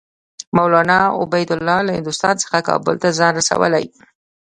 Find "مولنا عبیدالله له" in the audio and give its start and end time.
0.57-1.91